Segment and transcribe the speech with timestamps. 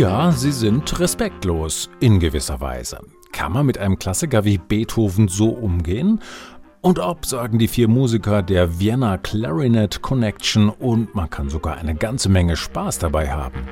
[0.00, 3.00] Ja, sie sind respektlos in gewisser Weise.
[3.32, 6.20] Kann man mit einem Klassiker wie Beethoven so umgehen?
[6.80, 11.94] Und ob, sagen die vier Musiker der Vienna Clarinet Connection und man kann sogar eine
[11.94, 13.68] ganze Menge Spaß dabei haben.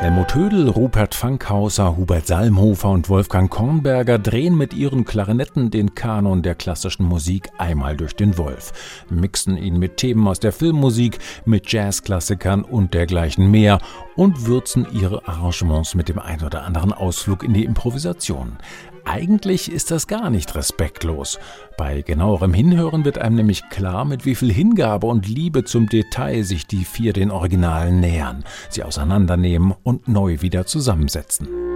[0.00, 6.42] Helmut Hödel, Rupert Fankhauser, Hubert Salmhofer und Wolfgang Kornberger drehen mit ihren Klarinetten den Kanon
[6.42, 8.72] der klassischen Musik einmal durch den Wolf,
[9.08, 13.78] mixen ihn mit Themen aus der Filmmusik, mit Jazzklassikern und dergleichen mehr
[14.16, 18.58] und würzen ihre Arrangements mit dem ein oder anderen Ausflug in die Improvisation.
[19.04, 21.38] Eigentlich ist das gar nicht respektlos.
[21.76, 26.42] Bei genauerem Hinhören wird einem nämlich klar, mit wie viel Hingabe und Liebe zum Detail
[26.44, 31.73] sich die vier den Originalen nähern, sie auseinandernehmen und neu wieder zusammensetzen.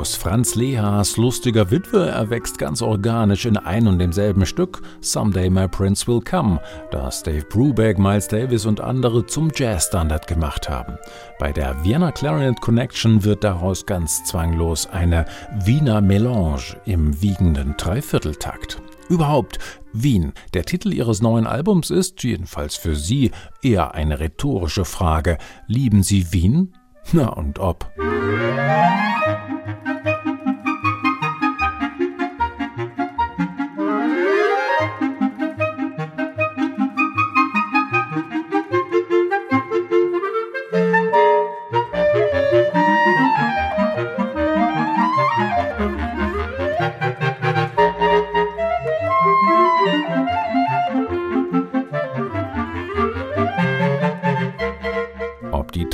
[0.00, 5.68] Aus Franz Lehas lustiger Witwe erwächst ganz organisch in ein und demselben Stück Someday My
[5.68, 6.58] Prince Will Come,
[6.90, 10.96] das Dave Brubeck, Miles Davis und andere zum Jazzstandard gemacht haben.
[11.38, 15.26] Bei der Vienna Clarinet Connection wird daraus ganz zwanglos eine
[15.66, 18.80] Wiener Melange im wiegenden Dreivierteltakt.
[19.10, 19.58] Überhaupt,
[19.92, 25.36] Wien, der Titel ihres neuen Albums ist, jedenfalls für Sie, eher eine rhetorische Frage.
[25.66, 26.72] Lieben Sie Wien?
[27.12, 27.92] Na und ob.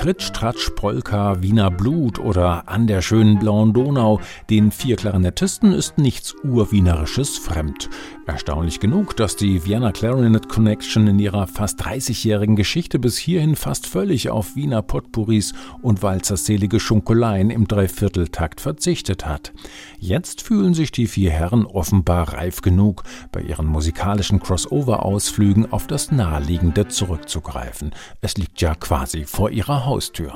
[0.07, 5.73] Die Tritsch, Tratsch, Polka, Wiener Blut oder An der schönen blauen Donau, den vier Klarinettisten
[5.73, 7.91] ist nichts Urwienerisches fremd.
[8.25, 13.87] Erstaunlich genug, dass die Vienna Clarinet Connection in ihrer fast 30-jährigen Geschichte bis hierhin fast
[13.87, 19.53] völlig auf Wiener Potpourris und walzerselige Schunkeleien im Dreivierteltakt verzichtet hat.
[19.99, 23.03] Jetzt fühlen sich die vier Herren offenbar reif genug,
[23.33, 27.93] bei ihren musikalischen Crossover-Ausflügen auf das Naheliegende zurückzugreifen.
[28.21, 29.96] Es liegt ja quasi vor ihrer Haustür.
[29.97, 30.31] Austür.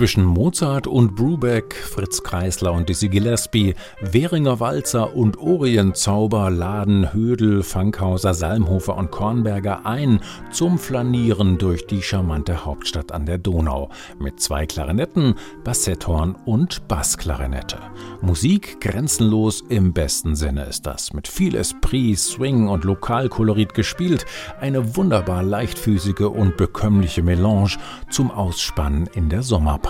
[0.00, 7.62] Zwischen Mozart und Brubeck, Fritz Kreisler und Dizzy Gillespie, Währinger Walzer und Orientzauber laden Hödel,
[7.62, 10.20] Fankhauser, Salmhofer und Kornberger ein
[10.52, 15.34] zum Flanieren durch die charmante Hauptstadt an der Donau mit zwei Klarinetten,
[15.64, 17.76] Bassetthorn und Bassklarinette.
[18.22, 24.24] Musik grenzenlos im besten Sinne ist das, mit viel Esprit, Swing und Lokalkolorit gespielt,
[24.62, 27.76] eine wunderbar leichtfüßige und bekömmliche Melange
[28.08, 29.89] zum Ausspannen in der Sommerpause.